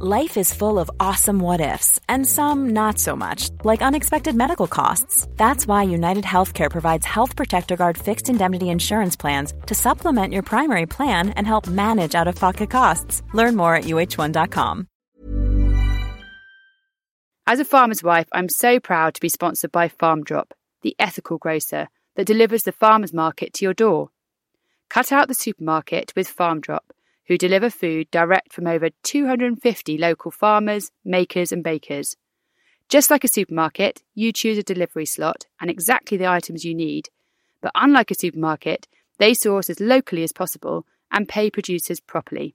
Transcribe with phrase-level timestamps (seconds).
[0.00, 4.66] Life is full of awesome what ifs, and some not so much, like unexpected medical
[4.66, 5.28] costs.
[5.36, 10.42] That's why United Healthcare provides Health Protector Guard fixed indemnity insurance plans to supplement your
[10.42, 13.22] primary plan and help manage out of pocket costs.
[13.34, 14.88] Learn more at uh1.com.
[17.46, 20.50] As a farmer's wife, I'm so proud to be sponsored by Farmdrop,
[20.82, 21.86] the ethical grocer
[22.16, 24.08] that delivers the farmer's market to your door.
[24.88, 26.90] Cut out the supermarket with Farmdrop
[27.26, 32.16] who deliver food direct from over 250 local farmers, makers, and bakers.
[32.88, 37.08] Just like a supermarket, you choose a delivery slot and exactly the items you need.
[37.62, 38.86] But unlike a supermarket,
[39.18, 42.54] they source as locally as possible and pay producers properly.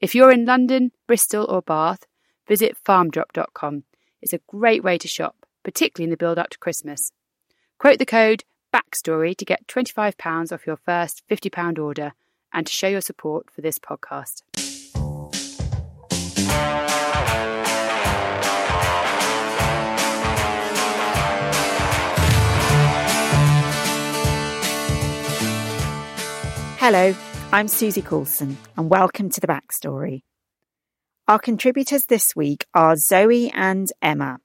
[0.00, 2.04] If you're in London, Bristol, or Bath,
[2.46, 3.84] visit farmdrop.com.
[4.20, 7.12] It's a great way to shop, particularly in the build up to Christmas.
[7.78, 12.12] Quote the code BACKSTORY to get £25 off your first £50 order
[12.52, 14.42] and to show your support for this podcast.
[26.78, 27.14] Hello,
[27.52, 30.22] I'm Susie Coulson, and welcome to the backstory.
[31.26, 34.38] Our contributors this week are Zoe and Emma.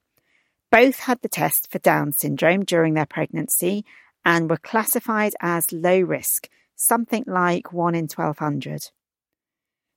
[0.70, 3.86] Both had the test for Down syndrome during their pregnancy
[4.24, 8.90] and were classified as low risk something like 1 in 1200.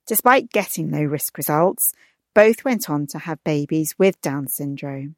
[0.06, 1.92] Despite getting low risk results,
[2.34, 5.16] both went on to have babies with Down syndrome.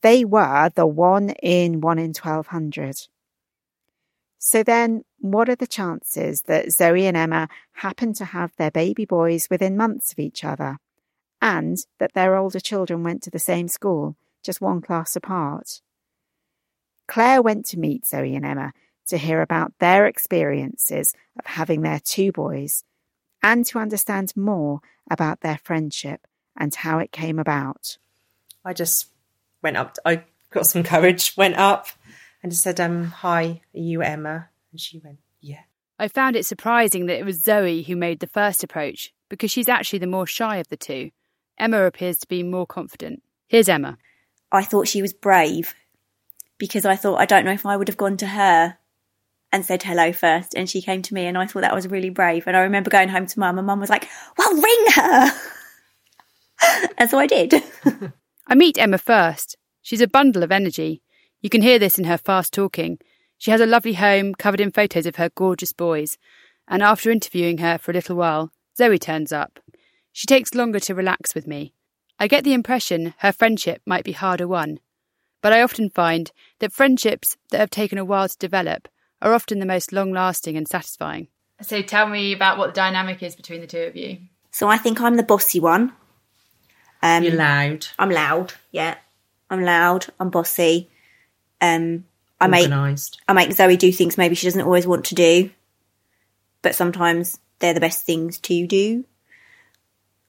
[0.00, 3.08] They were the 1 in 1 in 1200.
[4.38, 9.04] So then, what are the chances that Zoe and Emma happen to have their baby
[9.04, 10.78] boys within months of each other?
[11.40, 15.80] And that their older children went to the same school, just one class apart?
[17.06, 18.72] Claire went to meet Zoe and Emma
[19.06, 22.84] to hear about their experiences of having their two boys
[23.42, 24.80] and to understand more
[25.10, 26.26] about their friendship
[26.56, 27.98] and how it came about.
[28.64, 29.08] I just
[29.62, 31.88] went up, I got some courage, went up
[32.42, 34.48] and just said, um, Hi, are you Emma?
[34.70, 35.62] And she went, Yeah.
[35.98, 39.68] I found it surprising that it was Zoe who made the first approach because she's
[39.68, 41.10] actually the more shy of the two.
[41.58, 43.22] Emma appears to be more confident.
[43.46, 43.98] Here's Emma.
[44.50, 45.74] I thought she was brave
[46.58, 48.78] because I thought I don't know if I would have gone to her
[49.52, 50.54] and said hello first.
[50.54, 52.46] And she came to me, and I thought that was really brave.
[52.46, 54.08] And I remember going home to mum, and mum was like,
[54.38, 55.30] Well, ring her.
[56.98, 57.54] and so I did.
[58.46, 59.56] I meet Emma first.
[59.82, 61.02] She's a bundle of energy.
[61.40, 62.98] You can hear this in her fast talking.
[63.38, 66.16] She has a lovely home covered in photos of her gorgeous boys.
[66.68, 69.58] And after interviewing her for a little while, Zoe turns up.
[70.12, 71.74] She takes longer to relax with me.
[72.18, 74.78] I get the impression her friendship might be harder won.
[75.40, 76.30] But I often find
[76.60, 78.88] that friendships that have taken a while to develop
[79.22, 81.28] are often the most long lasting and satisfying.
[81.62, 84.18] So tell me about what the dynamic is between the two of you.
[84.50, 85.92] So I think I'm the bossy one.
[87.02, 87.86] Um, You're loud.
[87.98, 88.96] I'm loud, yeah.
[89.48, 90.90] I'm loud, I'm bossy.
[91.60, 92.04] Um,
[92.40, 93.18] I Organised.
[93.18, 95.50] make I make Zoe do things maybe she doesn't always want to do,
[96.60, 99.04] but sometimes they're the best things to do.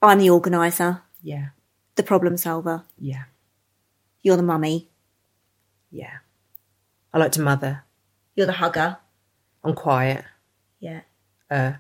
[0.02, 1.48] I'm the organizer, Yeah.
[1.96, 2.84] the problem solver.
[3.00, 3.24] Yeah.
[4.22, 4.90] You're the mummy.
[5.92, 6.18] Yeah.
[7.14, 7.84] I like to mother.
[8.36, 8.98] You're the hugger.
[9.64, 10.24] I'm quiet.
[10.80, 11.02] Yeah.
[11.50, 11.74] Uh,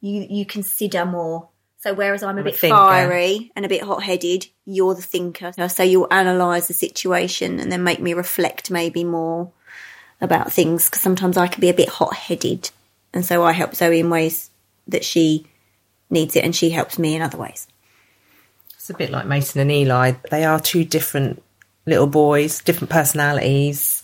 [0.00, 1.48] You you consider more.
[1.78, 2.76] So whereas I'm a I'm a bit thinker.
[2.76, 5.52] fiery and a bit hot headed, you're the thinker.
[5.68, 9.52] So you'll analyse the situation and then make me reflect maybe more
[10.20, 12.70] about things because sometimes I can be a bit hot headed,
[13.12, 14.50] and so I help Zoe in ways
[14.88, 15.46] that she
[16.10, 17.66] needs it, and she helps me in other ways.
[18.74, 20.12] it's a bit like Mason and Eli.
[20.30, 21.42] They are two different
[21.86, 24.02] little boys, different personalities,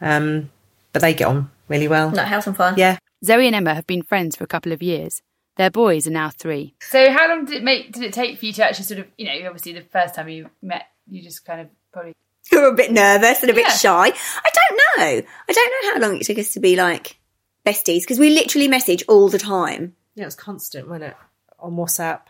[0.00, 0.50] um,
[0.94, 2.08] but they get on really well.
[2.08, 2.74] Like house and fun.
[2.78, 2.96] Yeah.
[3.22, 5.20] Zoe and Emma have been friends for a couple of years.
[5.56, 6.74] Their boys are now three.
[6.80, 9.06] So how long did it make did it take for you to actually sort of
[9.18, 12.14] you know obviously the first time you met you just kind of probably
[12.52, 13.72] You're a bit nervous and a bit Yeah.
[13.76, 14.06] shy.
[14.08, 15.28] I don't know.
[15.48, 17.18] I don't know how long it took us to be like
[17.66, 19.94] besties because we literally message all the time.
[20.14, 21.16] Yeah, it was constant, wasn't it?
[21.58, 22.20] On WhatsApp,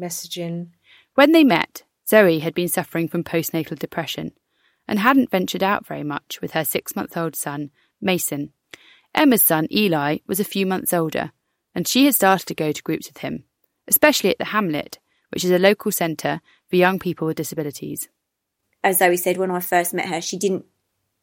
[0.00, 0.68] messaging.
[1.14, 4.32] When they met, Zoe had been suffering from postnatal depression
[4.88, 7.70] and hadn't ventured out very much with her six month old son,
[8.00, 8.52] Mason.
[9.14, 11.32] Emma's son, Eli, was a few months older,
[11.74, 13.44] and she had started to go to groups with him,
[13.86, 14.98] especially at the Hamlet,
[15.30, 18.08] which is a local centre for young people with disabilities.
[18.82, 20.64] As Zoe said when I first met her, she didn't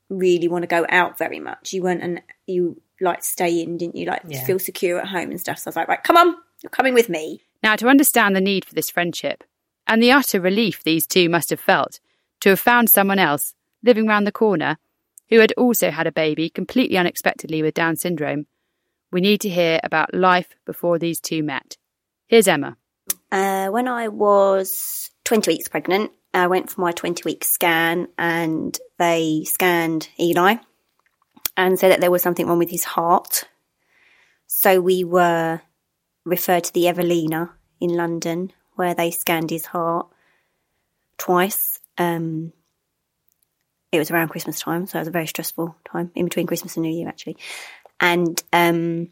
[0.10, 1.74] really want to go out very much.
[1.74, 4.06] You weren't an you like to stay in, didn't you?
[4.06, 4.46] Like Yeah.
[4.46, 5.60] feel secure at home and stuff.
[5.60, 7.42] So I was like, right, come on, you're coming with me.
[7.64, 9.44] Now, to understand the need for this friendship
[9.88, 12.00] and the utter relief these two must have felt
[12.46, 14.78] to have found someone else living round the corner
[15.30, 18.46] who had also had a baby completely unexpectedly with Down syndrome,
[19.12, 21.76] we need to hear about life before these two met.
[22.28, 22.78] Here's Emma.
[23.32, 28.78] Uh, when I was 20 weeks pregnant, I went for my 20 week scan and
[29.00, 30.58] they scanned Eli
[31.58, 33.46] and said that there was something wrong with his heart.
[34.46, 35.62] So we were
[36.26, 40.06] referred to the Evelina in London where they scanned his heart
[41.18, 41.80] twice.
[41.98, 42.54] Um,
[43.92, 46.76] it was around Christmas time, so it was a very stressful time in between Christmas
[46.76, 47.38] and New Year actually.
[48.00, 49.10] And um,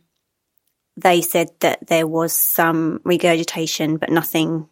[0.97, 4.67] they said that there was some regurgitation, but nothing,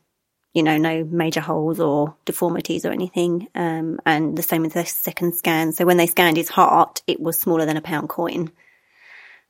[0.54, 3.48] you know, no major holes or deformities or anything.
[3.56, 5.72] Um, and the same with the second scan.
[5.72, 8.52] So when they scanned his heart, it was smaller than a pound coin.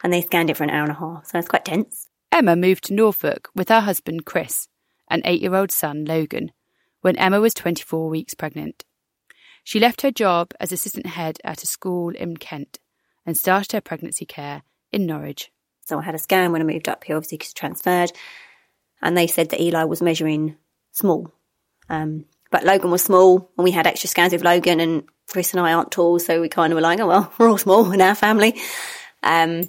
[0.03, 1.27] And they scanned it for an hour and a half.
[1.27, 2.07] So it's quite tense.
[2.31, 4.67] Emma moved to Norfolk with her husband Chris
[5.09, 6.51] and eight year old son Logan
[7.01, 8.85] when Emma was 24 weeks pregnant.
[9.63, 12.79] She left her job as assistant head at a school in Kent
[13.25, 15.51] and started her pregnancy care in Norwich.
[15.85, 18.11] So I had a scan when I moved up here, obviously, because transferred.
[19.01, 20.55] And they said that Eli was measuring
[20.91, 21.33] small.
[21.89, 25.61] Um, but Logan was small, and we had extra scans with Logan, and Chris and
[25.61, 28.01] I aren't tall, so we kind of were like, oh, well, we're all small in
[28.01, 28.59] our family.
[29.23, 29.63] Um,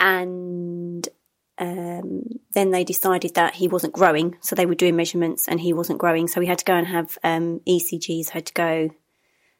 [0.00, 1.08] and
[1.58, 2.22] um,
[2.52, 5.98] then they decided that he wasn't growing, so they were doing measurements, and he wasn't
[5.98, 6.28] growing.
[6.28, 8.90] So we had to go and have um, ECGs, had to go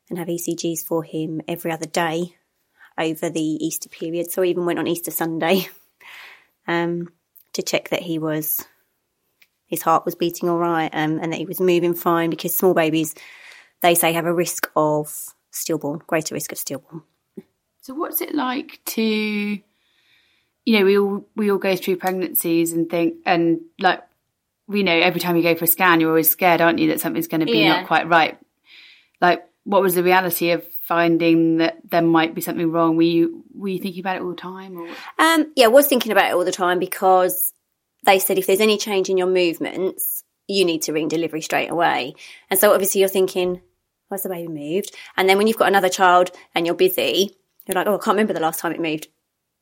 [0.08, 2.36] and have ECGs for him every other day
[2.98, 4.30] over the Easter period.
[4.30, 5.68] So I even went on Easter Sunday
[6.68, 7.12] um,
[7.54, 8.66] to check that he was
[9.66, 12.72] his heart was beating all right um, and that he was moving fine because small
[12.72, 13.16] babies
[13.80, 17.02] they say have a risk of stillborn, greater risk of stillborn.
[17.82, 19.58] So what's it like to
[20.66, 24.02] you know, we all we all go through pregnancies and think and like
[24.68, 27.00] you know, every time you go for a scan you're always scared, aren't you, that
[27.00, 27.78] something's gonna be Yeah.
[27.78, 28.36] not quite right.
[29.20, 32.96] Like what was the reality of finding that there might be something wrong?
[32.96, 35.86] Were you were you thinking about it all the time or Um, yeah, I was
[35.86, 37.52] thinking about it all the time because
[38.04, 41.70] they said if there's any change in your movements, you need to ring delivery straight
[41.70, 42.14] away.
[42.50, 43.60] And so obviously you're thinking,
[44.08, 44.94] why's the baby moved?
[45.16, 47.36] And then when you've got another child and you're busy,
[47.66, 49.08] you're like, oh, I can't remember the last time it moved.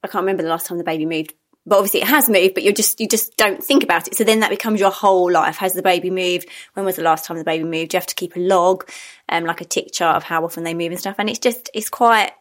[0.04, 1.34] I can't remember the last time the baby moved.
[1.66, 4.16] But obviously it has moved, but you're just, you just don't think about it.
[4.16, 5.56] So then that becomes your whole life.
[5.56, 6.46] Has the baby moved?
[6.74, 7.94] When was the last time the baby moved?
[7.94, 8.86] You have to keep a log,
[9.30, 11.16] um, like a tick chart of how often they move and stuff.
[11.18, 12.32] And it's just, it's quite,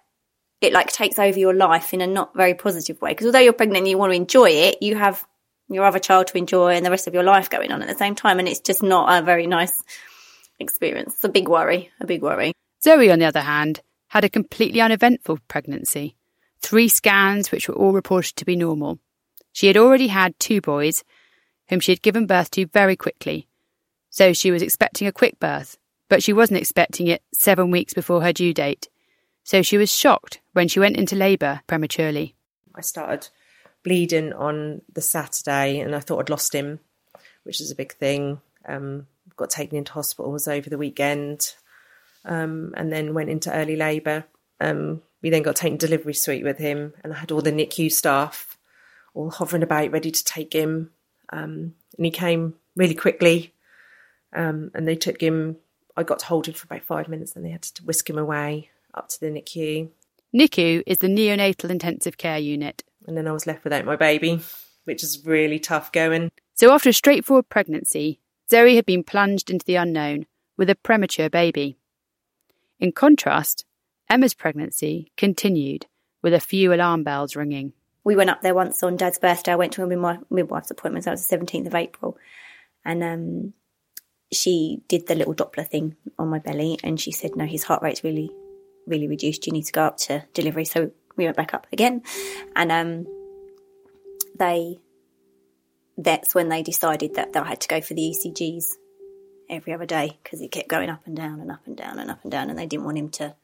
[0.60, 3.12] it like takes over your life in a not very positive way.
[3.12, 5.26] Because although you're pregnant and you want to enjoy it, you have
[5.70, 7.96] your other child to enjoy and the rest of your life going on at the
[7.96, 8.40] same time.
[8.40, 9.82] And it's just not a very nice
[10.60, 11.14] experience.
[11.16, 12.52] It's a big worry, a big worry.
[12.84, 13.80] Zoe, on the other hand,
[14.10, 16.18] had a completely uneventful pregnancy.
[16.64, 18.98] Three scans, which were all reported to be normal.
[19.52, 21.04] She had already had two boys,
[21.68, 23.48] whom she had given birth to very quickly.
[24.10, 25.78] So she was expecting a quick birth,
[26.10, 28.88] but she wasn't expecting it seven weeks before her due date.
[29.44, 32.34] So she was shocked when she went into labour prematurely.
[32.74, 33.28] I started
[33.84, 36.80] bleeding on the Saturday, and I thought I'd lost him,
[37.44, 38.40] which is a big thing.
[38.66, 41.56] Um, got taken into hospital was over the weekend,
[42.24, 44.24] um, and then went into early labour.
[44.62, 47.92] Um, we then got taken delivery suite with him, and I had all the NICU
[47.92, 48.58] staff
[49.16, 50.92] all hovering about, ready to take him.
[51.32, 53.54] Um, and he came really quickly,
[54.36, 55.58] um, and they took him.
[55.96, 58.18] I got to hold him for about five minutes, and they had to whisk him
[58.18, 59.90] away up to the NICU.
[60.36, 62.84] NICU is the neonatal intensive care unit.
[63.08, 64.42] and then I was left without my baby,
[64.84, 66.32] which is really tough going.
[66.56, 70.26] So after a straightforward pregnancy, Zoe had been plunged into the unknown
[70.58, 71.78] with a premature baby.
[72.80, 73.66] In contrast,
[74.10, 75.86] Emma's pregnancy continued
[76.22, 77.74] with a few alarm bells ringing.
[78.04, 79.54] We went up there once on Dad's birthday.
[79.54, 81.06] I went to a midwife, midwife's appointment.
[81.06, 82.18] So that was the 17th of April.
[82.84, 83.54] And um,
[84.32, 87.82] she did the little Doppler thing on my belly and she said, no, his heart
[87.82, 88.32] rate's really,
[88.86, 89.48] really reduced.
[89.48, 90.66] You need to go up to delivery.
[90.66, 92.04] So we went back up again.
[92.56, 93.08] And um,
[94.38, 94.80] they,
[95.98, 98.74] that's when they decided that I had to go for the ECGs
[99.50, 102.10] every other day because it kept going up and down and up and down and
[102.10, 102.50] up and down.
[102.50, 103.36] And they didn't want him to,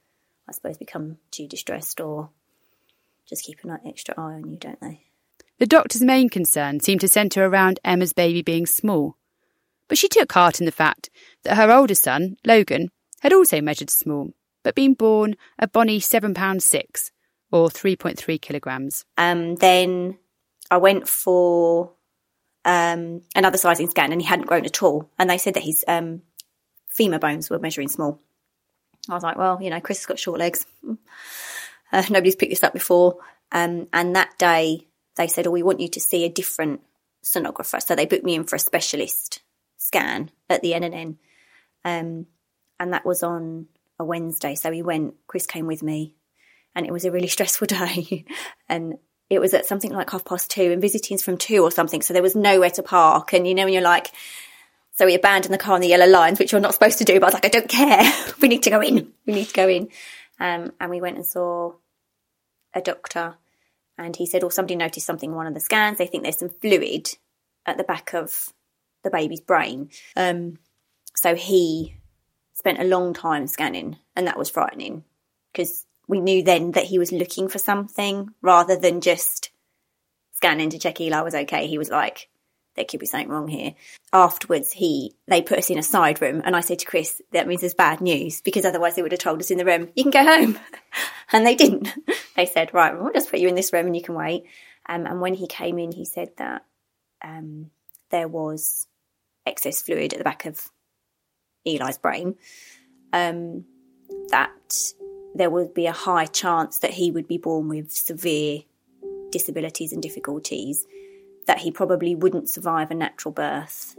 [0.49, 2.29] I suppose, become too distressed or
[3.27, 5.03] just keep an extra eye on you, don't they?
[5.59, 9.15] The doctor's main concern seemed to centre around Emma's baby being small.
[9.87, 11.09] But she took heart in the fact
[11.43, 12.89] that her older son, Logan,
[13.21, 14.31] had also measured small,
[14.63, 17.11] but been born a bonny seven pounds six,
[17.51, 19.05] or 3.3 kilograms.
[19.17, 20.17] Um, then
[20.71, 21.91] I went for
[22.65, 25.09] um, another sizing scan and he hadn't grown at all.
[25.17, 26.21] And they said that his um,
[26.87, 28.19] femur bones were measuring small.
[29.09, 30.65] I was like, well, you know, Chris has got short legs.
[31.91, 33.17] Uh, nobody's picked this up before.
[33.51, 36.81] Um, and that day they said, oh, we want you to see a different
[37.23, 37.81] sonographer.
[37.81, 39.41] So they booked me in for a specialist
[39.77, 41.17] scan at the N&N.
[41.83, 42.25] Um,
[42.79, 43.67] and that was on
[43.99, 44.55] a Wednesday.
[44.55, 46.15] So we went, Chris came with me,
[46.75, 48.25] and it was a really stressful day.
[48.67, 48.97] and
[49.29, 52.01] it was at something like half past two, and visiting's from two or something.
[52.01, 53.33] So there was nowhere to park.
[53.33, 54.11] And you know, when you're like,
[54.99, 57.21] so we abandoned the car on the yellow lines, which you're not supposed to do,
[57.21, 58.01] but I was like, I don't care.
[58.41, 59.13] we need to go in.
[59.25, 59.87] We need to go in.
[60.41, 61.71] Um, and we went and saw
[62.73, 63.35] a doctor,
[63.97, 65.99] and he said, Oh, somebody noticed something in one of the scans.
[65.99, 67.15] They think there's some fluid
[67.65, 68.51] at the back of
[69.05, 69.89] the baby's brain.
[70.17, 70.59] Um,
[71.15, 71.95] so he
[72.53, 75.05] spent a long time scanning, and that was frightening
[75.53, 79.51] because we knew then that he was looking for something rather than just
[80.33, 81.67] scanning to check Eli was okay.
[81.67, 82.27] He was like,
[82.79, 83.75] there could be something wrong here.
[84.13, 87.45] Afterwards, he they put us in a side room, and I said to Chris, that
[87.45, 90.03] means there's bad news because otherwise they would have told us in the room, you
[90.03, 90.57] can go home,
[91.33, 91.89] and they didn't.
[92.37, 94.45] they said, right, we'll just put you in this room and you can wait.
[94.87, 96.63] Um, and when he came in, he said that
[97.21, 97.69] um,
[98.11, 98.87] there was
[99.45, 100.69] excess fluid at the back of
[101.65, 102.35] Eli's brain,
[103.11, 103.65] um,
[104.29, 104.73] that
[105.35, 108.61] there would be a high chance that he would be born with severe
[109.31, 110.87] disabilities and difficulties,
[111.49, 113.97] that he probably wouldn't survive a natural birth,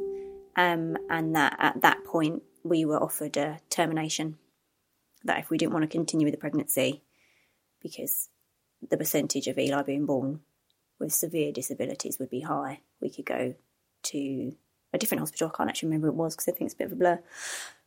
[0.54, 4.38] um, and that at that point we were offered a termination.
[5.24, 7.02] That if we didn't want to continue with the pregnancy,
[7.82, 8.28] because
[8.88, 10.42] the percentage of Eli being born
[11.00, 13.56] with severe disabilities would be high, we could go
[14.04, 14.54] to
[14.92, 15.50] a different hospital.
[15.52, 17.22] I can't actually remember it was because I think it's a bit of a blur.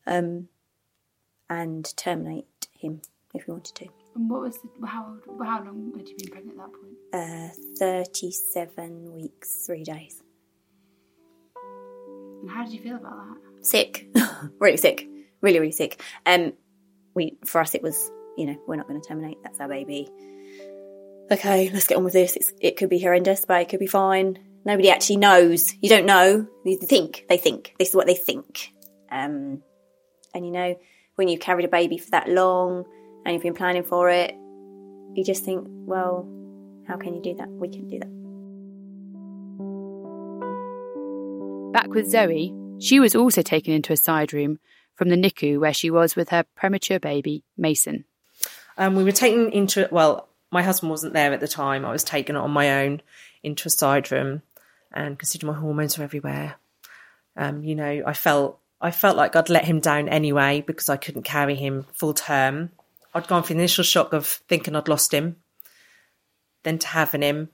[0.06, 0.50] Um,
[1.50, 3.02] and terminate him
[3.34, 4.03] if we wanted to.
[4.16, 6.94] And what was the, how how long had you been pregnant at that point?
[7.14, 10.22] Uh, thirty-seven weeks, three days.
[12.42, 13.66] And how did you feel about that?
[13.66, 14.08] Sick,
[14.60, 15.08] really sick,
[15.42, 16.02] really really sick.
[16.26, 16.54] Um,
[17.16, 19.38] we for us it was you know we're not going to terminate.
[19.44, 20.10] That's our baby.
[21.32, 22.36] Okay, let's get on with this.
[22.36, 24.38] It's, it could be horrendous, but it could be fine.
[24.66, 25.74] Nobody actually knows.
[25.82, 26.48] You don't know.
[26.64, 27.26] You think.
[27.30, 27.74] They think.
[27.80, 28.74] This is what they think.
[29.10, 29.64] Um,
[30.34, 30.78] and you know,
[31.16, 32.86] when you've carried a baby for that long
[33.26, 34.36] and you've been planning for it,
[35.14, 36.28] you just think, well,
[36.88, 37.50] how can you do that?
[37.50, 38.10] We can do that.
[41.74, 44.60] Back with Zoe, she was also taken into a side room
[44.96, 48.06] from the NICU where she was with her premature baby, Mason.
[48.78, 51.86] Um, we were taken into, well, my husband wasn't there at the time.
[51.86, 53.02] I was taken on my own
[53.42, 54.42] into a side room
[54.92, 56.56] and considering my hormones were everywhere.
[57.36, 60.98] Um, you know, I felt I felt like I'd let him down anyway because I
[60.98, 62.72] couldn't carry him full term.
[63.14, 65.38] I'd gone for the initial shock of thinking I'd lost him,
[66.64, 67.50] then to having him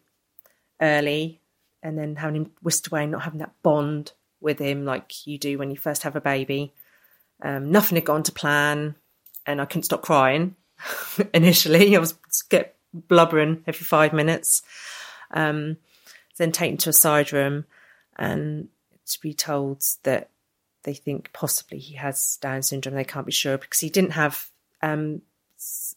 [0.82, 1.42] early,
[1.84, 5.38] and then having him whisked away, and not having that bond with him like you
[5.38, 6.74] do when you first have a baby.
[7.42, 8.96] Um, nothing had gone to plan,
[9.46, 10.56] and I couldn't stop crying.
[11.34, 12.14] Initially, I was
[12.50, 14.62] get blubbering every five minutes.
[15.32, 15.78] Um,
[16.40, 17.66] then taken to a side room
[18.18, 18.70] and
[19.06, 20.30] to be told that
[20.84, 22.96] they think possibly he has Down syndrome.
[22.96, 24.50] They can't be sure because he didn't have.
[24.82, 25.22] Um,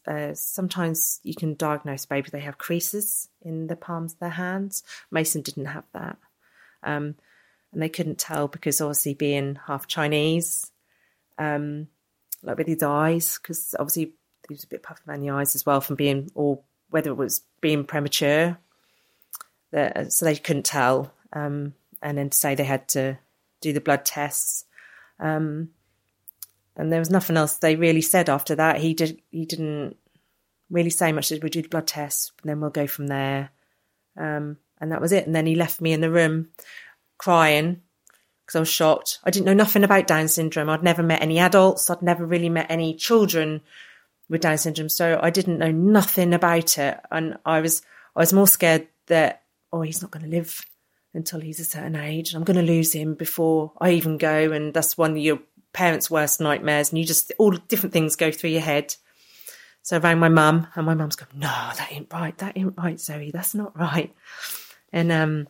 [0.06, 4.82] uh, sometimes you can diagnose baby they have creases in the palms of their hands.
[5.10, 6.18] Mason didn't have that,
[6.82, 7.14] um,
[7.72, 10.70] and they couldn't tell because obviously being half Chinese,
[11.38, 11.88] um,
[12.42, 14.14] like with his eyes, because obviously
[14.48, 17.16] he was a bit puffy around the eyes as well from being or whether it
[17.16, 18.58] was being premature
[19.70, 21.12] that, so they couldn't tell.
[21.32, 23.18] Um, and then to say they had to
[23.60, 24.64] do the blood tests.
[25.18, 25.70] Um,
[26.76, 28.78] and there was nothing else they really said after that.
[28.78, 29.20] He did.
[29.30, 29.96] He didn't
[30.70, 31.28] really say much.
[31.28, 32.32] Did we do the blood tests?
[32.42, 33.50] And then we'll go from there.
[34.16, 35.26] Um, and that was it.
[35.26, 36.48] And then he left me in the room
[37.18, 37.82] crying
[38.44, 39.18] because I was shocked.
[39.24, 40.68] I didn't know nothing about Down syndrome.
[40.68, 41.88] I'd never met any adults.
[41.90, 43.60] I'd never really met any children
[44.28, 46.98] with Down syndrome, so I didn't know nothing about it.
[47.10, 47.82] And I was
[48.16, 50.64] I was more scared that oh, he's not going to live
[51.14, 52.34] until he's a certain age.
[52.34, 54.52] I'm going to lose him before I even go.
[54.52, 55.40] And that's one of your
[55.72, 56.90] parents' worst nightmares.
[56.90, 58.94] And you just, all different things go through your head.
[59.82, 62.36] So I rang my mum, and my mum's going, No, that ain't right.
[62.38, 63.32] That ain't right, Zoe.
[63.32, 64.14] That's not right.
[64.92, 65.48] And um,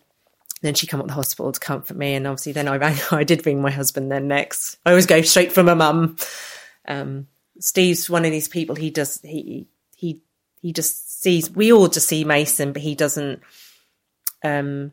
[0.62, 2.14] then she come up the hospital to comfort me.
[2.14, 4.78] And obviously, then I rang, I did ring my husband then next.
[4.86, 6.16] I always go straight from my mum.
[6.88, 7.26] Um,
[7.58, 10.22] Steve's one of these people, he does, he, he,
[10.60, 13.40] he just sees, we all just see Mason, but he doesn't,
[14.42, 14.92] um,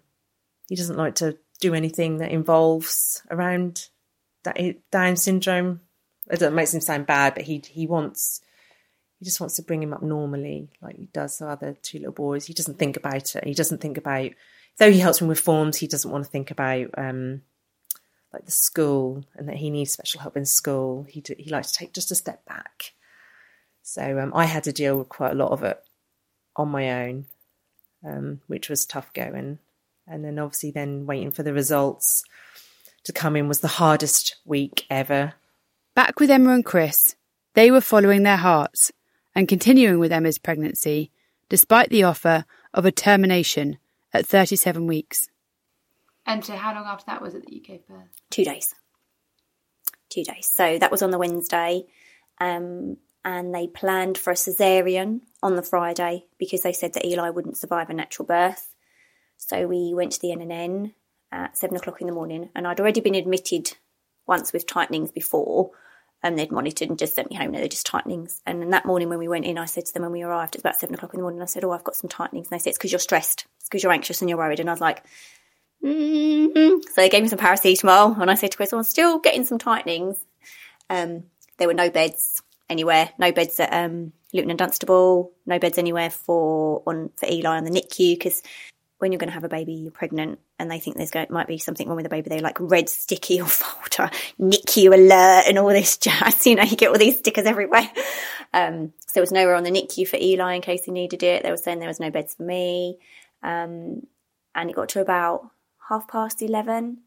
[0.67, 3.87] he doesn't like to do anything that involves around
[4.91, 5.81] Down syndrome.
[6.29, 8.41] It makes him sound bad, but he he wants
[9.17, 12.13] he just wants to bring him up normally, like he does the other two little
[12.13, 12.45] boys.
[12.45, 13.43] He doesn't think about it.
[13.43, 14.31] He doesn't think about
[14.79, 17.41] though he helps him with forms, he doesn't want to think about um,
[18.33, 21.05] like the school and that he needs special help in school.
[21.07, 22.93] He do, he likes to take just a step back.
[23.83, 25.83] So um, I had to deal with quite a lot of it
[26.55, 27.25] on my own,
[28.05, 29.59] um, which was tough going.
[30.07, 32.23] And then obviously then waiting for the results
[33.09, 35.33] to come in was the hardest week ever.
[35.95, 37.15] Back with Emma and Chris,
[37.55, 38.91] they were following their hearts
[39.33, 41.11] and continuing with Emma's pregnancy
[41.49, 43.79] despite the offer of a termination
[44.13, 45.27] at 37 weeks.
[46.27, 48.21] And so, how long after that was it that you gave birth?
[48.29, 48.75] Two days.
[50.09, 50.51] Two days.
[50.53, 51.85] So that was on the Wednesday.
[52.39, 57.31] Um, and they planned for a cesarean on the Friday because they said that Eli
[57.31, 58.75] wouldn't survive a natural birth.
[59.37, 60.93] So we went to the N&N
[61.31, 63.75] at seven o'clock in the morning, and I'd already been admitted
[64.27, 65.71] once with tightenings before,
[66.21, 67.51] and they'd monitored and just sent me home.
[67.51, 68.41] No, they're just tightenings.
[68.45, 70.63] And that morning when we went in, I said to them when we arrived, it's
[70.63, 71.41] about seven o'clock in the morning.
[71.41, 73.45] I said, "Oh, I've got some tightenings," and they said, "It's because you're stressed.
[73.59, 75.03] It's because you're anxious and you're worried." And I was like,
[75.83, 76.81] mm-hmm.
[76.81, 79.59] "So they gave me some paracetamol," and I said to Chris, "I'm still getting some
[79.59, 80.23] tightenings."
[80.89, 81.25] Um,
[81.57, 86.09] there were no beds anywhere, no beds at um, Luton and Dunstable, no beds anywhere
[86.09, 88.43] for on for Eli on the NICU because
[88.99, 91.47] when you're going to have a baby, you're pregnant, and they think there's going might
[91.47, 92.29] be something wrong with the baby.
[92.29, 96.45] They like red sticky or folder, NICU alert, and all this jazz.
[96.45, 97.89] You know, you get all these stickers everywhere.
[98.53, 101.43] Um, so there was nowhere on the NICU for Eli in case he needed it.
[101.43, 102.97] They were saying there was no beds for me,
[103.41, 104.05] um,
[104.53, 105.49] and it got to about
[105.87, 106.99] half past eleven,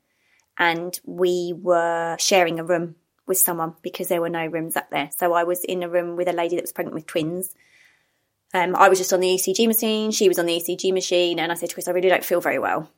[0.58, 2.96] and we were sharing a room
[3.26, 5.10] with someone because there were no rooms up there.
[5.18, 7.54] So I was in a room with a lady that was pregnant with twins
[8.54, 11.50] um, I was just on the ECG machine, she was on the ECG machine, and
[11.50, 12.90] I said to Chris, I really don't feel very well.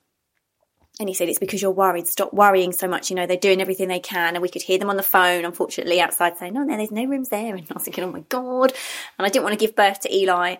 [1.01, 2.07] And he said, It's because you're worried.
[2.07, 3.11] Stop worrying so much.
[3.11, 4.35] You know, they're doing everything they can.
[4.35, 7.05] And we could hear them on the phone, unfortunately, outside saying, No, no, there's no
[7.05, 7.57] rooms there.
[7.57, 8.73] And I was thinking, Oh my God.
[9.19, 10.57] And I didn't want to give birth to Eli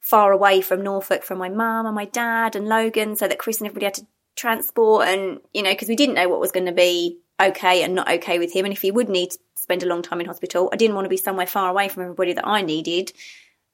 [0.00, 3.58] far away from Norfolk from my mum and my dad and Logan so that Chris
[3.58, 5.06] and everybody had to transport.
[5.06, 8.10] And, you know, because we didn't know what was going to be okay and not
[8.10, 8.64] okay with him.
[8.64, 11.04] And if he would need to spend a long time in hospital, I didn't want
[11.04, 13.12] to be somewhere far away from everybody that I needed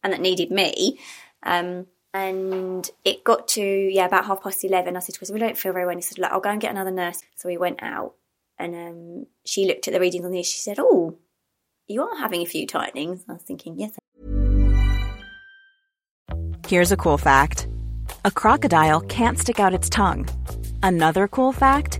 [0.02, 0.98] and that needed me.
[1.42, 4.96] Um, and it got to, yeah, about half past 11.
[4.96, 5.92] I said to we don't feel very well.
[5.92, 7.22] And he said, look, I'll go and get another nurse.
[7.36, 8.14] So we went out
[8.58, 11.16] and um, she looked at the readings on the, she said, oh,
[11.86, 13.24] you are having a few tightenings.
[13.28, 13.92] I was thinking, yes.
[16.66, 17.68] Here's a cool fact.
[18.24, 20.28] A crocodile can't stick out its tongue.
[20.82, 21.99] Another cool fact,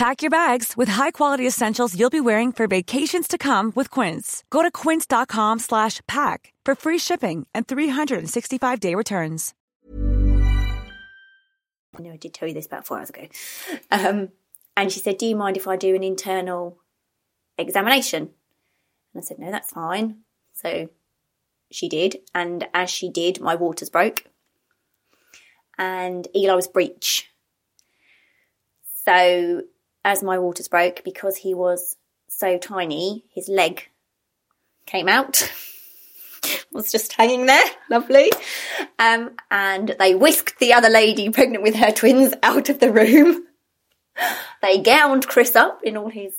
[0.00, 4.42] Pack your bags with high-quality essentials you'll be wearing for vacations to come with Quince.
[4.48, 9.52] Go to quince.com slash pack for free shipping and 365-day returns.
[11.94, 13.26] I know I did tell you this about four hours ago.
[13.90, 14.30] Um,
[14.74, 16.78] and she said, do you mind if I do an internal
[17.58, 18.30] examination?
[19.12, 20.20] And I said, no, that's fine.
[20.54, 20.88] So
[21.70, 22.20] she did.
[22.34, 24.24] And as she did, my waters broke.
[25.76, 27.30] And Eli was breech.
[29.04, 29.64] So
[30.04, 31.96] as my waters broke, because he was
[32.28, 33.88] so tiny, his leg
[34.86, 35.50] came out.
[36.72, 38.30] was just hanging there, lovely.
[38.98, 43.46] Um, and they whisked the other lady pregnant with her twins out of the room.
[44.62, 46.34] they gowned Chris up in all his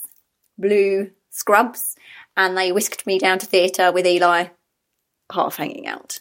[0.58, 1.96] blue scrubs
[2.38, 4.48] and they whisked me down to theatre with Eli
[5.32, 6.20] half hanging out.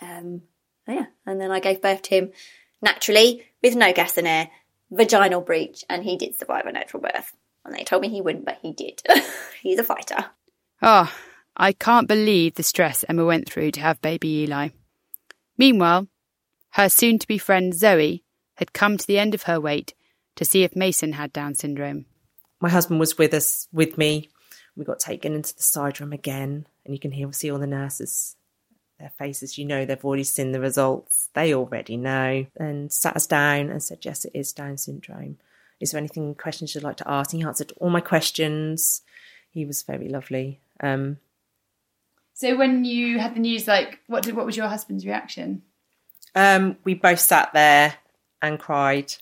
[0.00, 0.42] Um,
[0.86, 2.32] yeah, and then I gave birth to him
[2.80, 4.50] naturally with no gas and air
[4.90, 7.32] vaginal breech and he did survive a natural birth.
[7.64, 9.02] And they told me he wouldn't, but he did.
[9.62, 10.26] He's a fighter.
[10.80, 11.12] Oh,
[11.56, 14.68] I can't believe the stress Emma went through to have baby Eli.
[15.56, 16.08] Meanwhile,
[16.70, 18.24] Her soon to be friend Zoe
[18.54, 19.94] had come to the end of her wait
[20.36, 22.06] to see if Mason had Down syndrome.
[22.60, 24.30] My husband was with us, with me.
[24.76, 27.66] We got taken into the side room again, and you can hear, see all the
[27.66, 28.36] nurses,
[28.98, 29.58] their faces.
[29.58, 31.28] You know, they've already seen the results.
[31.34, 32.46] They already know.
[32.56, 35.38] And sat us down and said, Yes, it is Down syndrome.
[35.80, 37.32] Is there anything, questions you'd like to ask?
[37.32, 39.02] And he answered all my questions.
[39.50, 40.60] He was very lovely.
[40.80, 41.18] Um,
[42.34, 45.62] so when you had the news, like, what did what was your husband's reaction?
[46.34, 47.94] Um, we both sat there
[48.42, 49.08] and cried.
[49.08, 49.18] To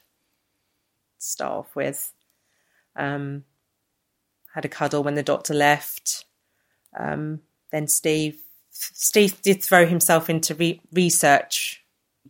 [1.19, 2.13] start off with,
[2.95, 3.45] um,
[4.55, 6.27] had a cuddle when the doctor left.
[6.99, 7.41] Um,
[7.73, 8.39] then Steve,
[8.79, 11.83] Steve did throw himself into re- research.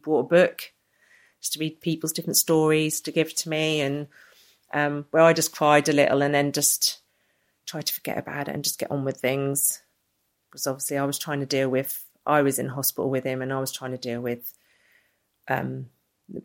[0.03, 0.73] Bought a book
[1.41, 4.07] just to read people's different stories to give to me, and
[4.73, 7.01] um, where I just cried a little and then just
[7.67, 9.83] tried to forget about it and just get on with things
[10.57, 12.05] because obviously I was trying to deal with.
[12.25, 14.55] I was in hospital with him, and I was trying to deal with
[15.49, 15.87] um,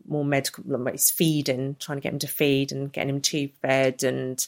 [0.08, 3.52] more medical, like his feeding, trying to get him to feed and getting him tube
[3.62, 4.46] fed, and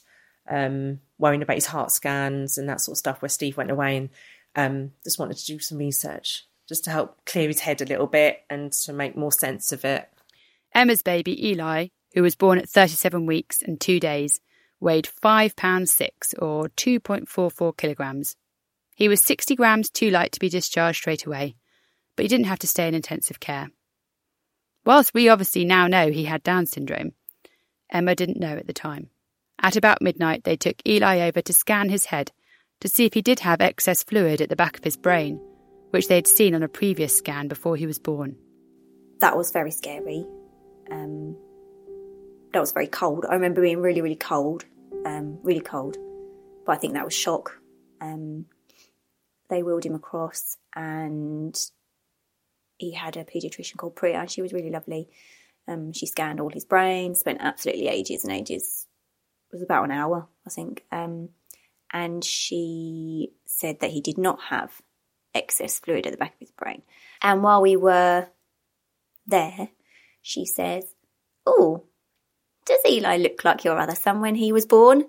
[0.49, 3.21] um, worrying about his heart scans and that sort of stuff.
[3.21, 4.09] Where Steve went away and
[4.55, 8.07] um, just wanted to do some research, just to help clear his head a little
[8.07, 10.09] bit and to make more sense of it.
[10.73, 14.39] Emma's baby Eli, who was born at 37 weeks and two days,
[14.79, 18.35] weighed five pounds six or 2.44 kilograms.
[18.95, 21.55] He was 60 grams too light to be discharged straight away,
[22.15, 23.69] but he didn't have to stay in intensive care.
[24.85, 27.13] Whilst we obviously now know he had Down syndrome,
[27.89, 29.09] Emma didn't know at the time.
[29.61, 32.31] At about midnight, they took Eli over to scan his head
[32.83, 35.39] to see if he did have excess fluid at the back of his brain,
[35.91, 38.35] which they had seen on a previous scan before he was born.
[39.21, 40.27] That was very scary.
[40.91, 41.37] Um,
[42.51, 43.25] that was very cold.
[43.25, 44.65] I remember being really, really cold,
[45.05, 45.95] um, really cold.
[46.65, 47.57] But I think that was shock.
[48.01, 48.47] Um,
[49.49, 51.57] they wheeled him across and
[52.77, 54.19] he had a paediatrician called Priya.
[54.19, 55.07] And she was really lovely.
[55.69, 58.87] Um, she scanned all his brain, spent absolutely ages and ages.
[59.53, 60.83] It was about an hour, I think.
[60.91, 61.29] Um,
[61.93, 64.81] and she said that he did not have
[65.33, 66.81] excess fluid at the back of his brain.
[67.21, 68.27] And while we were
[69.27, 69.69] there,
[70.21, 70.85] she says,
[71.45, 71.83] Oh,
[72.65, 75.05] does Eli look like your other son when he was born?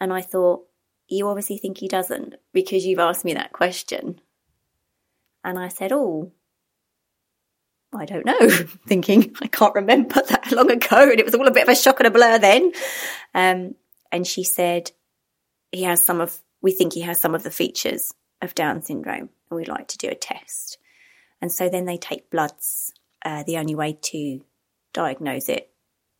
[0.00, 0.64] And I thought,
[1.08, 4.20] you obviously think he doesn't because you've asked me that question.
[5.44, 6.32] And I said, Oh,
[7.94, 8.48] I don't know,
[8.86, 11.10] thinking I can't remember that long ago.
[11.10, 12.72] And it was all a bit of a shock and a blur then.
[13.34, 13.76] Um,
[14.10, 14.90] and she said,
[15.72, 19.30] He has some of, we think he has some of the features of Down syndrome
[19.50, 20.78] and we'd like to do a test.
[21.40, 22.92] And so then they take bloods.
[23.24, 24.40] Uh, the only way to
[24.92, 25.70] diagnose it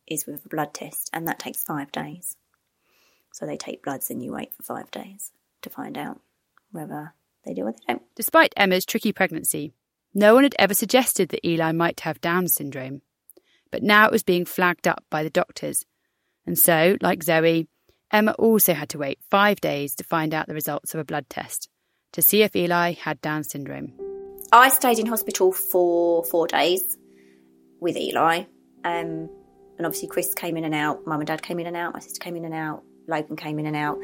[0.07, 2.35] is with a blood test, and that takes five days.
[3.31, 5.31] So they take bloods and you wait for five days
[5.61, 6.19] to find out
[6.71, 7.13] whether
[7.45, 8.01] they do or they don't.
[8.15, 9.73] Despite Emma's tricky pregnancy,
[10.13, 13.01] no one had ever suggested that Eli might have Down syndrome.
[13.71, 15.85] But now it was being flagged up by the doctors.
[16.45, 17.67] And so, like Zoe,
[18.11, 21.29] Emma also had to wait five days to find out the results of a blood
[21.29, 21.69] test
[22.13, 23.93] to see if Eli had Down syndrome.
[24.51, 26.97] I stayed in hospital for four days
[27.79, 28.45] with Eli.
[28.83, 29.29] Um,
[29.77, 31.99] and obviously, Chris came in and out, mum and dad came in and out, my
[31.99, 33.99] sister came in and out, Logan came in and out.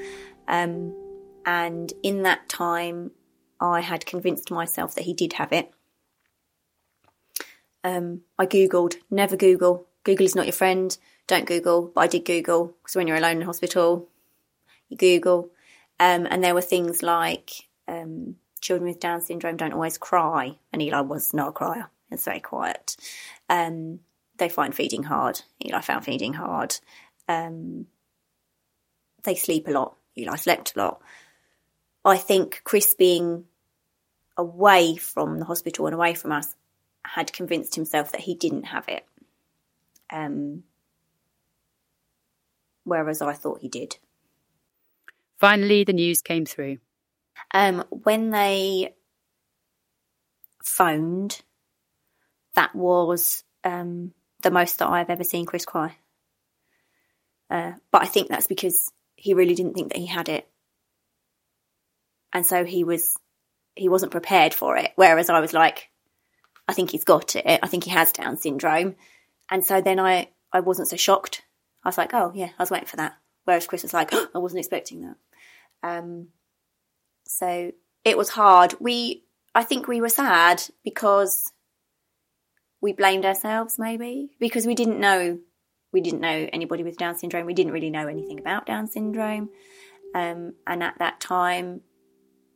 [0.48, 0.96] Um,
[1.46, 3.12] and in that time,
[3.60, 5.72] I had convinced myself that he did have it.
[7.84, 9.88] Um, I Googled, never Google.
[10.04, 10.98] Google is not your friend.
[11.28, 11.92] Don't Google.
[11.94, 14.08] But I did Google because when you're alone in hospital,
[14.90, 15.52] you Google.
[16.00, 17.52] Um, and there were things like
[17.88, 20.58] um, children with Down syndrome don't always cry.
[20.72, 21.90] And Eli was not a crier.
[22.12, 22.96] It's very quiet.
[23.50, 24.00] Um,
[24.38, 25.42] they find feeding hard.
[25.66, 26.78] Eli found feeding hard.
[27.28, 27.88] Um,
[29.24, 29.96] they sleep a lot.
[30.18, 31.02] Eli slept a lot.
[32.04, 33.46] I think Chris being
[34.38, 36.54] away from the hospital and away from us
[37.04, 39.06] had convinced himself that he didn't have it.
[40.12, 40.64] Um,
[42.86, 43.98] whereas I thought he did.
[45.40, 46.78] Finally, the news came through.
[47.54, 48.96] Um, when they
[50.64, 51.42] phoned,
[52.56, 55.98] that was um, the most that I've ever seen Chris cry.
[57.50, 60.48] Uh, but I think that's because he really didn't think that he had it,
[62.34, 63.16] and so he was
[63.76, 64.92] he wasn't prepared for it.
[64.96, 65.90] Whereas I was like,
[66.68, 67.60] I think he's got it.
[67.62, 68.96] I think he has Down syndrome,
[69.50, 71.44] and so then I I wasn't so shocked.
[71.86, 73.18] I was like, oh yeah, I was waiting for that.
[73.46, 75.18] Whereas Chris was like, oh, I wasn't expecting that.
[75.84, 76.30] Um,
[77.28, 77.72] so
[78.04, 78.74] it was hard.
[78.80, 81.54] We I think we were sad because
[82.82, 85.40] we blamed ourselves maybe because we didn't know
[85.94, 87.46] we didn't know anybody with Down syndrome.
[87.46, 89.50] We didn't really know anything about Down syndrome.
[90.14, 91.82] Um, and at that time,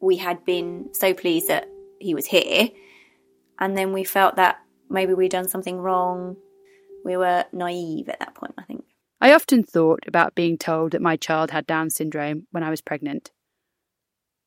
[0.01, 2.69] we had been so pleased that he was here.
[3.57, 6.35] And then we felt that maybe we'd done something wrong.
[7.05, 8.83] We were naive at that point, I think.
[9.21, 12.81] I often thought about being told that my child had Down syndrome when I was
[12.81, 13.31] pregnant.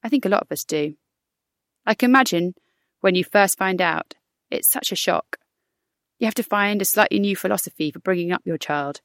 [0.03, 0.95] I think a lot of us do.
[1.85, 2.55] I can imagine
[3.01, 4.15] when you first find out,
[4.51, 5.39] it's such a shock.
[6.19, 9.01] You have to find a slightly new philosophy for bringing up your child.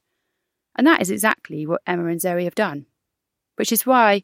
[0.77, 2.85] And that is exactly what Emma and Zoe have done.
[3.55, 4.23] Which is why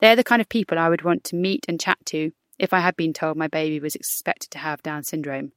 [0.00, 2.80] they're the kind of people I would want to meet and chat to if I
[2.80, 5.52] had been told my baby was expected to have Down syndrome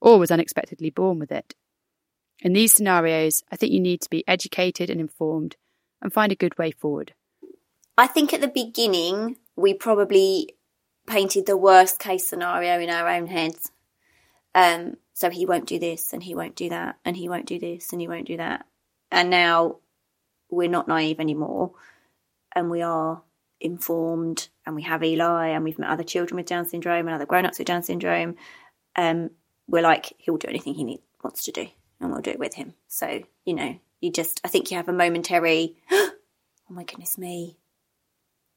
[0.00, 1.54] or was unexpectedly born with it.
[2.40, 5.56] In these scenarios, I think you need to be educated and informed
[6.00, 7.12] and find a good way forward.
[7.96, 10.54] I think at the beginning, we probably
[11.06, 13.72] painted the worst case scenario in our own heads.
[14.54, 17.58] Um, so he won't do this and he won't do that and he won't do
[17.58, 18.66] this and he won't do that.
[19.10, 19.78] And now
[20.48, 21.72] we're not naive anymore
[22.54, 23.22] and we are
[23.60, 27.26] informed and we have Eli and we've met other children with Down syndrome and other
[27.26, 28.36] grown ups with Down syndrome.
[28.94, 29.30] Um,
[29.66, 31.66] we're like, he'll do anything he wants to do
[32.00, 32.74] and we'll do it with him.
[32.86, 36.12] So, you know, you just, I think you have a momentary, oh
[36.68, 37.58] my goodness me,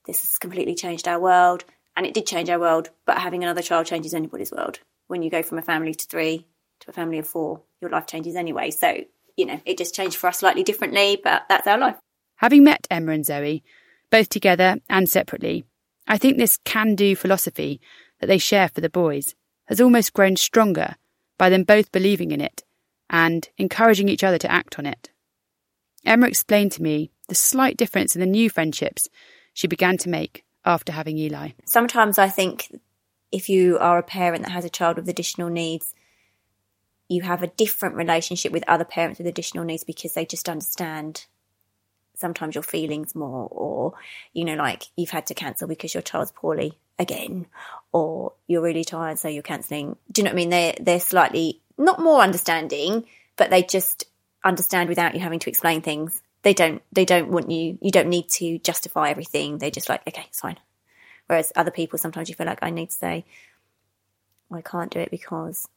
[0.06, 1.66] this has completely changed our world.
[1.96, 4.80] And it did change our world, but having another child changes anybody's world.
[5.08, 6.48] When you go from a family to three
[6.80, 8.72] to a family of four, your life changes anyway.
[8.72, 9.04] So,
[9.36, 11.98] you know, it just changed for us slightly differently, but that's our life.
[12.38, 13.64] Having met Emma and Zoe,
[14.10, 15.66] both together and separately,
[16.08, 17.82] I think this can do philosophy
[18.20, 20.96] that they share for the boys has almost grown stronger
[21.38, 22.64] by them both believing in it
[23.12, 25.12] and encouraging each other to act on it.
[26.04, 29.08] Emma explained to me the slight difference in the new friendships
[29.54, 31.50] she began to make after having Eli.
[31.66, 32.74] Sometimes I think
[33.32, 35.94] if you are a parent that has a child with additional needs,
[37.10, 41.26] you have a different relationship with other parents with additional needs because they just understand
[42.16, 43.94] sometimes your feelings more or
[44.32, 47.48] you know like you've had to cancel because your child's poorly again
[47.92, 51.00] or you're really tired so you're cancelling do you know what i mean they're they're
[51.00, 53.06] slightly not more understanding
[53.42, 54.06] but they just
[54.44, 56.22] understand without you having to explain things.
[56.44, 59.58] They don't they don't want you you don't need to justify everything.
[59.58, 60.58] They're just like okay it's fine.
[61.28, 63.26] Whereas other people sometimes you feel like i need to say
[64.50, 65.68] well, i can't do it because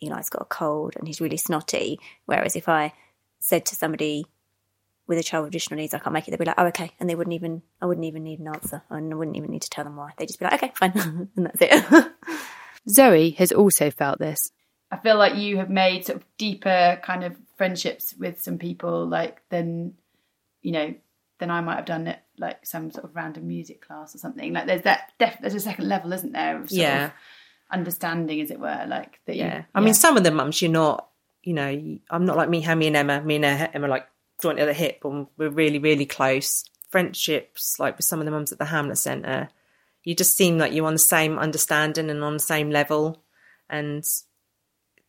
[0.00, 1.98] eli's got a cold and he's really snotty.
[2.26, 2.92] Whereas if i
[3.38, 4.26] said to somebody
[5.08, 6.92] with a child with additional needs i can't make it they'd be like oh okay.
[7.00, 9.62] And they wouldn't even i wouldn't even need an answer and i wouldn't even need
[9.62, 10.10] to tell them why.
[10.16, 11.28] They'd just be like okay fine.
[11.36, 12.12] And that's it.
[12.88, 14.52] Zoe has also felt this
[14.92, 19.06] I feel like you have made sort of deeper kind of friendships with some people
[19.06, 19.94] like than
[20.62, 20.94] you know,
[21.38, 24.52] than I might have done it like some sort of random music class or something.
[24.52, 26.60] Like there's that def- there's a second level, isn't there?
[26.60, 27.06] Of yeah.
[27.06, 27.12] Of
[27.70, 29.36] understanding, as it were, like that.
[29.36, 29.58] Yeah.
[29.58, 29.84] You, I yeah.
[29.84, 31.08] mean, some of the mums, you're not.
[31.42, 33.20] You know, I'm not like me, Hammy and Emma.
[33.20, 34.06] Me and Emma like
[34.40, 36.64] joint at the hip, and we're really, really close.
[36.90, 39.48] Friendships, like with some of the mums at the Hamlet Centre,
[40.04, 43.24] you just seem like you're on the same understanding and on the same level.
[43.68, 44.04] And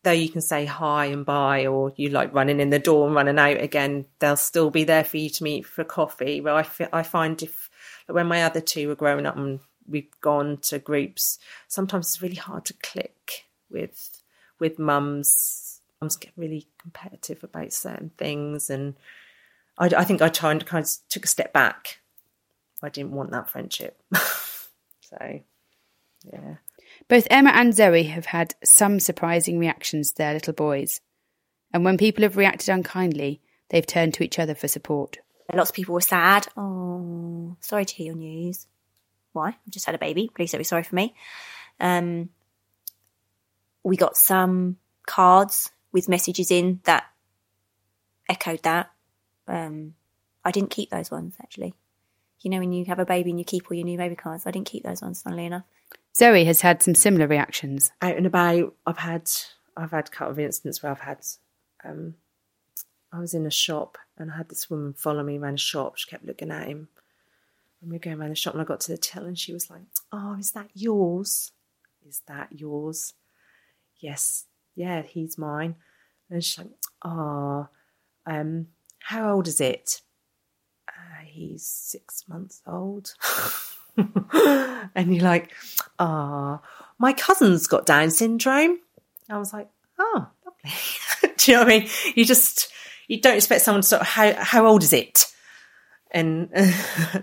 [0.04, 3.14] though you can say hi and bye or you like running in the door and
[3.14, 6.40] running out again, they'll still be there for you to meet for coffee.
[6.40, 7.70] Where I, I find if
[8.06, 11.38] when my other two were growing up and we've gone to groups,
[11.68, 14.22] sometimes it's really hard to click with
[14.60, 15.80] with mums.
[16.00, 18.94] Mums get really competitive about certain things, and
[19.78, 22.00] I, I think I tried to kind of took a step back.
[22.82, 24.02] I didn't want that friendship,
[25.00, 25.40] so
[26.30, 26.56] yeah.
[27.08, 31.00] Both Emma and Zoe have had some surprising reactions to their little boys.
[31.72, 35.18] And when people have reacted unkindly, they've turned to each other for support.
[35.52, 36.48] Lots of people were sad.
[36.56, 38.66] Oh, sorry to hear your news.
[39.32, 39.48] Why?
[39.48, 40.30] I've just had a baby.
[40.34, 41.14] Please don't be sorry for me.
[41.80, 42.30] Um,
[43.82, 47.04] we got some cards with messages in that
[48.28, 48.90] echoed that.
[49.46, 49.94] Um,
[50.44, 51.74] I didn't keep those ones actually.
[52.40, 54.46] You know, when you have a baby and you keep all your new baby cards,
[54.46, 55.64] I didn't keep those ones, funnily enough.
[56.16, 57.90] Zoe has had some similar reactions.
[58.00, 59.30] Out and about, I've had
[59.76, 61.18] I've had a couple of incidents where I've had
[61.84, 62.14] um,
[63.12, 65.96] I was in a shop and I had this woman follow me around the shop.
[65.96, 66.88] She kept looking at him.
[67.80, 69.52] And we were going around the shop and I got to the till and she
[69.52, 71.52] was like, Oh, is that yours?
[72.06, 73.14] Is that yours?
[73.98, 74.44] Yes,
[74.76, 75.74] yeah, he's mine.
[76.30, 76.70] And she's like,
[77.04, 77.68] Oh,
[78.26, 78.68] um,
[79.00, 80.00] how old is it?
[80.88, 83.14] Uh, he's six months old.
[84.94, 85.52] and you're like,
[85.98, 88.78] ah, oh, my cousin's got Down syndrome.
[89.28, 90.70] I was like, oh, lovely.
[91.36, 91.88] Do you know what I mean?
[92.14, 92.70] You just,
[93.08, 95.26] you don't expect someone to sort of, how, how old is it?
[96.10, 96.72] And uh,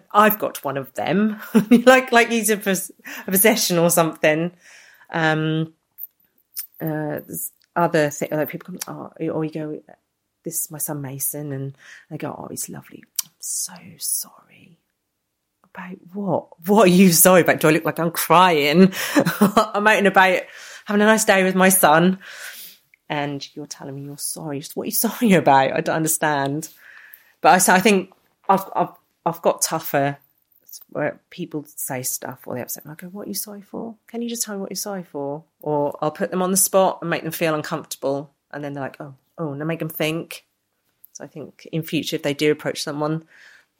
[0.11, 4.51] I've got one of them, like, like he's a, a possession or something.
[5.09, 5.73] Um,
[6.81, 7.19] uh,
[7.75, 9.81] other things, like people come, oh, or you go,
[10.43, 11.77] this is my son Mason, and
[12.09, 13.03] they go, oh, he's lovely.
[13.23, 14.77] I'm so sorry
[15.75, 16.67] about what?
[16.67, 17.59] What are you sorry about?
[17.59, 18.93] Do I look like I'm crying?
[19.15, 20.41] I'm out and about
[20.85, 22.19] having a nice day with my son.
[23.09, 24.63] and you're telling me you're sorry.
[24.73, 25.73] What are you sorry about?
[25.73, 26.69] I don't understand.
[27.41, 28.11] But I I think
[28.49, 28.89] I've I've
[29.25, 30.17] I've got tougher
[30.89, 32.91] where people say stuff or they upset me.
[32.91, 33.95] I go, "What are you sorry for?
[34.07, 36.57] Can you just tell me what you're sorry for?" Or I'll put them on the
[36.57, 39.79] spot and make them feel uncomfortable, and then they're like, "Oh, oh," and I make
[39.79, 40.45] them think.
[41.13, 43.25] So I think in future, if they do approach someone,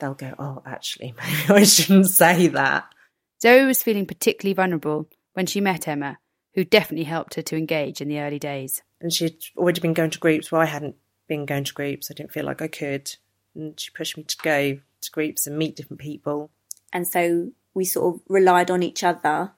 [0.01, 1.13] they'll go, "Oh, actually,
[1.49, 2.93] maybe I shouldn't say that."
[3.41, 6.19] Zoe was feeling particularly vulnerable when she met Emma,
[6.53, 8.83] who definitely helped her to engage in the early days.
[8.99, 10.95] And she'd already been going to groups where I hadn't
[11.27, 12.11] been going to groups.
[12.11, 13.15] I didn't feel like I could.
[13.55, 16.51] And she pushed me to go to groups and meet different people.
[16.93, 19.53] And so we sort of relied on each other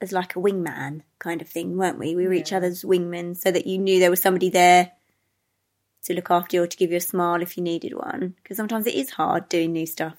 [0.00, 2.14] as like a wingman kind of thing, weren't we?
[2.14, 4.92] We were each other's wingmen so that you knew there was somebody there
[6.04, 8.34] to look after you or to give you a smile if you needed one.
[8.42, 10.16] Because sometimes it is hard doing new stuff.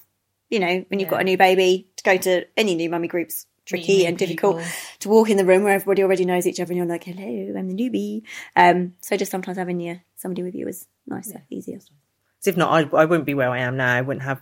[0.50, 3.46] You know, when you've got a new baby, to go to any new mummy groups
[3.66, 4.72] tricky new and difficult people.
[5.00, 7.58] to walk in the room where everybody already knows each other and you're like, hello,
[7.58, 8.24] I'm the newbie.
[8.56, 11.78] Um, so just sometimes having yeah, somebody with you is nicer, easier.
[11.78, 13.96] 'Cause if not, I, I wouldn't be where I am now.
[13.96, 14.42] I wouldn't have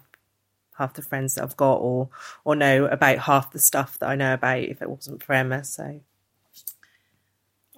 [0.77, 2.09] half the friends that I've got or
[2.45, 5.63] or know about half the stuff that I know about if it wasn't for Emma.
[5.65, 5.99] So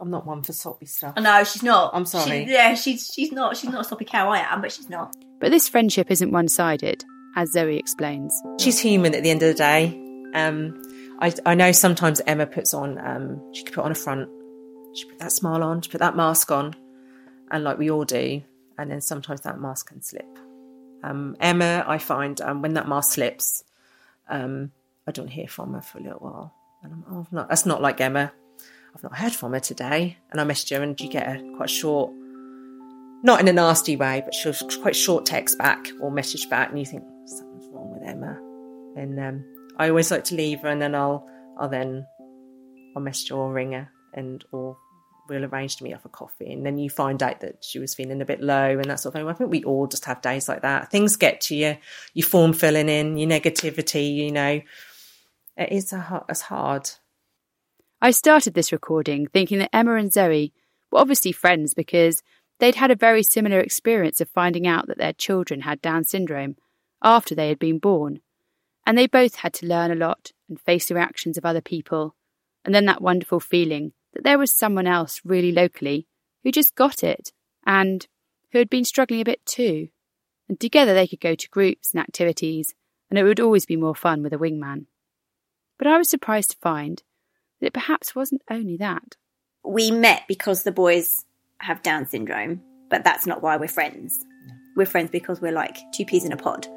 [0.01, 1.15] I'm not one for soppy stuff.
[1.17, 1.91] No, she's not.
[1.93, 2.45] I'm sorry.
[2.45, 3.55] She, yeah, she's she's not.
[3.55, 4.29] She's not a soppy cow.
[4.29, 5.15] I am, but she's not.
[5.39, 7.03] But this friendship isn't one sided,
[7.35, 8.33] as Zoe explains.
[8.59, 9.97] She's human at the end of the day.
[10.33, 10.81] Um,
[11.19, 14.27] I, I know sometimes Emma puts on, um, she could put on a front,
[14.95, 16.75] she put that smile on, she put that mask on,
[17.51, 18.41] and like we all do,
[18.77, 20.25] and then sometimes that mask can slip.
[21.03, 23.63] Um, Emma, I find um, when that mask slips,
[24.29, 24.71] um,
[25.07, 27.81] I don't hear from her for a little while, and I'm, oh, not, that's not
[27.81, 28.31] like Emma.
[28.95, 31.69] I've not heard from her today, and I messaged her, and you get a quite
[31.69, 32.12] short,
[33.23, 36.80] not in a nasty way, but she'll quite short text back or message back, and
[36.80, 38.38] you think something's wrong with Emma,
[38.95, 39.45] and um,
[39.77, 41.27] I always like to leave her, and then I'll
[41.58, 42.06] I'll then
[42.95, 44.77] I'll message her or ring her, and or
[45.30, 47.95] we'll arrange to meet up for coffee, and then you find out that she was
[47.95, 49.30] feeling a bit low and that sort of thing.
[49.30, 50.91] I think we all just have days like that.
[50.91, 51.77] Things get to you,
[52.13, 54.13] your form filling in, your negativity.
[54.15, 54.62] You know,
[55.58, 56.89] it is a it's hard.
[58.03, 60.53] I started this recording thinking that Emma and Zoe
[60.89, 62.23] were obviously friends because
[62.57, 66.55] they'd had a very similar experience of finding out that their children had Down syndrome
[67.03, 68.21] after they had been born.
[68.87, 72.15] And they both had to learn a lot and face the reactions of other people,
[72.65, 76.07] and then that wonderful feeling that there was someone else really locally
[76.43, 77.31] who just got it
[77.67, 78.07] and
[78.51, 79.89] who had been struggling a bit too.
[80.49, 82.73] And together they could go to groups and activities,
[83.11, 84.87] and it would always be more fun with a wingman.
[85.77, 87.03] But I was surprised to find
[87.62, 89.15] that it perhaps wasn't only that.
[89.63, 91.24] We met because the boys
[91.60, 94.26] have Down syndrome, but that's not why we're friends.
[94.76, 96.67] We're friends because we're like two peas in a pod.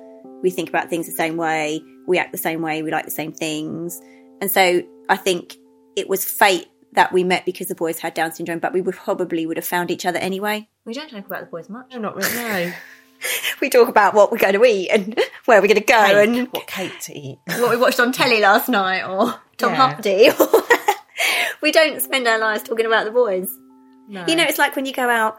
[0.43, 3.11] We think about things the same way, we act the same way, we like the
[3.11, 4.01] same things.
[4.41, 5.57] And so I think
[5.97, 8.95] it was fate that we met because the boys had Down syndrome, but we would
[8.95, 10.69] probably would have found each other anyway.
[10.85, 11.93] We don't talk about the boys much.
[11.93, 12.35] No, not really.
[12.35, 12.73] No,
[13.61, 16.49] We talk about what we're going to eat and where we're going to go and
[16.53, 17.39] what cake to eat?
[17.47, 19.77] what we watched on telly last night or Tom Yeah.
[19.93, 20.31] Hardy.
[21.63, 23.51] we don't spend our lives talking about the boys.
[24.09, 24.25] No.
[24.27, 25.39] You know, it's like when you go out.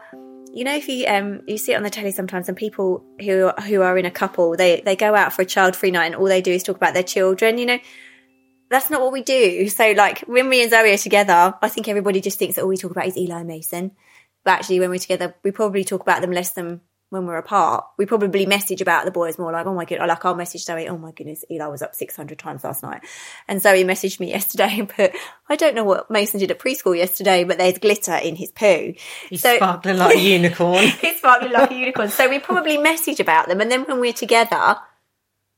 [0.52, 3.50] You know, if you um you see it on the telly sometimes, and people who
[3.50, 6.14] who are in a couple, they they go out for a child free night, and
[6.16, 7.58] all they do is talk about their children.
[7.58, 7.78] You know,
[8.70, 9.68] that's not what we do.
[9.68, 12.68] So, like when me and Zoe are together, I think everybody just thinks that all
[12.68, 13.92] we talk about is Eli Mason.
[14.44, 17.84] But actually, when we're together, we probably talk about them less than when we're apart.
[17.96, 20.88] We probably message about the boys more, like, oh my god, like I'll message Zoe,
[20.88, 23.02] oh my goodness, Eli was up six hundred times last night,
[23.48, 25.12] and Zoe messaged me yesterday and put,
[25.48, 28.94] I don't know what Mason did at preschool yesterday, but there's glitter in his poo.
[29.28, 30.86] He's so, sparkling like a unicorn.
[31.00, 32.08] He's sparkling like a unicorn.
[32.08, 34.76] So we probably message about them, and then when we're together,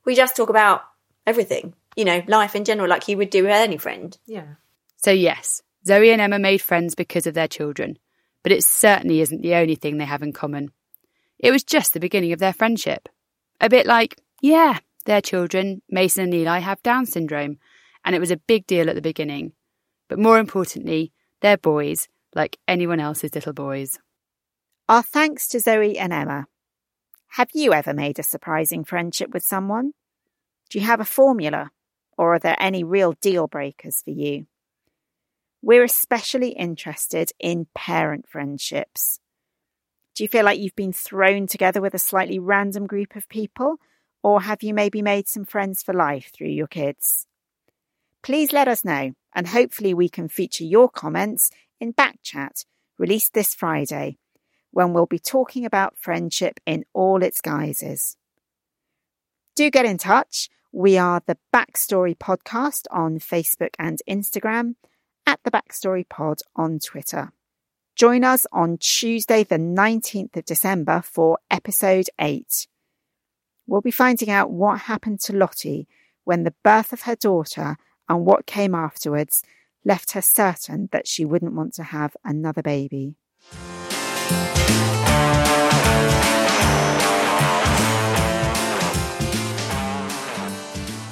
[0.05, 0.83] we just talk about
[1.25, 4.17] everything, you know, life in general, like you would do with any friend.
[4.25, 4.55] yeah.
[5.01, 7.97] So, yes, Zoe and Emma made friends because of their children,
[8.43, 10.71] but it certainly isn't the only thing they have in common.
[11.39, 13.09] It was just the beginning of their friendship.
[13.61, 17.57] A bit like, yeah, their children, Mason and Eli, have Down syndrome,
[18.03, 19.53] and it was a big deal at the beginning.
[20.07, 23.99] But more importantly, they're boys, like anyone else's little boys.
[24.87, 26.47] Our thanks to Zoe and Emma.
[27.33, 29.93] Have you ever made a surprising friendship with someone?
[30.69, 31.71] Do you have a formula,
[32.17, 34.47] or are there any real deal breakers for you?
[35.61, 39.19] We're especially interested in parent friendships.
[40.19, 43.77] Do you feel like you've been thrown together with a slightly random group of people,
[44.21, 47.25] or have you maybe made some friends for life through your kids?
[48.21, 52.65] Please let us know, and hopefully we can feature your comments in Backchat,
[52.97, 54.17] released this Friday,
[54.71, 58.17] when we'll be talking about friendship in all its guises.
[59.55, 60.49] Do get in touch.
[60.73, 64.75] We are the Backstory Podcast on Facebook and Instagram,
[65.25, 67.31] at the Backstory Pod on Twitter.
[67.99, 72.65] Join us on Tuesday, the 19th of December for episode 8.
[73.67, 75.85] We'll be finding out what happened to Lottie
[76.23, 77.75] when the birth of her daughter
[78.07, 79.43] and what came afterwards
[79.83, 83.17] left her certain that she wouldn't want to have another baby.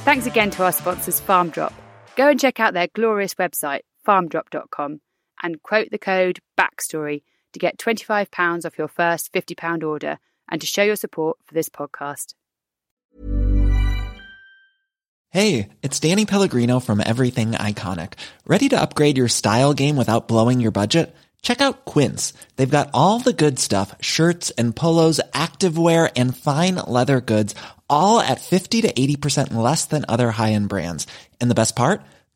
[0.05, 1.73] Thanks again to our sponsors, FarmDrop.
[2.15, 5.01] Go and check out their glorious website, farmdrop.com,
[5.41, 7.23] and quote the code BACKSTORY
[7.53, 10.19] to get £25 off your first £50 order
[10.49, 12.33] and to show your support for this podcast.
[15.29, 18.13] Hey, it's Danny Pellegrino from Everything Iconic.
[18.45, 21.13] Ready to upgrade your style game without blowing your budget?
[21.41, 22.33] Check out Quince.
[22.55, 27.55] They've got all the good stuff shirts and polos, activewear, and fine leather goods,
[27.89, 31.07] all at 50 to 80% less than other high end brands.
[31.39, 32.01] And the best part?